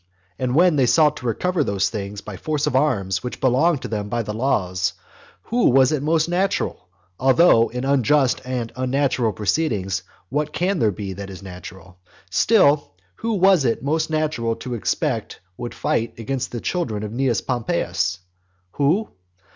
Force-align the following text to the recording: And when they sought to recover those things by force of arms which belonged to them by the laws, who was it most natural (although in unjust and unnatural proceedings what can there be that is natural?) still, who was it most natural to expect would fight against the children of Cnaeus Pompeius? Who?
And 0.39 0.55
when 0.55 0.77
they 0.77 0.87
sought 0.87 1.17
to 1.17 1.27
recover 1.27 1.63
those 1.63 1.89
things 1.91 2.21
by 2.21 2.35
force 2.35 2.65
of 2.65 2.75
arms 2.75 3.21
which 3.21 3.39
belonged 3.39 3.83
to 3.83 3.87
them 3.87 4.09
by 4.09 4.23
the 4.23 4.33
laws, 4.33 4.93
who 5.43 5.69
was 5.69 5.91
it 5.91 6.01
most 6.01 6.27
natural 6.27 6.87
(although 7.19 7.67
in 7.69 7.83
unjust 7.85 8.41
and 8.43 8.71
unnatural 8.75 9.31
proceedings 9.31 10.01
what 10.29 10.53
can 10.53 10.79
there 10.79 10.89
be 10.91 11.13
that 11.13 11.29
is 11.29 11.43
natural?) 11.43 11.99
still, 12.31 12.95
who 13.17 13.33
was 13.33 13.63
it 13.63 13.83
most 13.83 14.09
natural 14.09 14.55
to 14.55 14.73
expect 14.73 15.39
would 15.55 15.75
fight 15.75 16.17
against 16.17 16.51
the 16.51 16.61
children 16.61 17.03
of 17.03 17.11
Cnaeus 17.11 17.41
Pompeius? 17.45 18.21
Who? 18.71 19.09